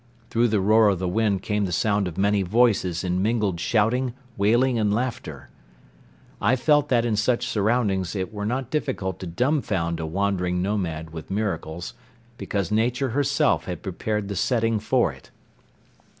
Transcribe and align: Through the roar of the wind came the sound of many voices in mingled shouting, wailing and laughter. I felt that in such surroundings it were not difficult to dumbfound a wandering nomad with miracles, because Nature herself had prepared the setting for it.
Through 0.31 0.47
the 0.47 0.59
roar 0.59 0.87
of 0.87 0.97
the 0.97 1.07
wind 1.07 1.43
came 1.43 1.65
the 1.65 1.71
sound 1.71 2.07
of 2.07 2.17
many 2.17 2.41
voices 2.41 3.03
in 3.03 3.21
mingled 3.21 3.59
shouting, 3.59 4.15
wailing 4.35 4.79
and 4.79 4.91
laughter. 4.91 5.49
I 6.41 6.55
felt 6.55 6.89
that 6.89 7.05
in 7.05 7.15
such 7.15 7.45
surroundings 7.47 8.15
it 8.15 8.33
were 8.33 8.47
not 8.47 8.71
difficult 8.71 9.19
to 9.19 9.27
dumbfound 9.27 9.99
a 9.99 10.07
wandering 10.07 10.59
nomad 10.59 11.11
with 11.11 11.29
miracles, 11.29 11.93
because 12.39 12.71
Nature 12.71 13.09
herself 13.09 13.65
had 13.65 13.83
prepared 13.83 14.27
the 14.27 14.35
setting 14.35 14.79
for 14.79 15.13
it. 15.13 15.29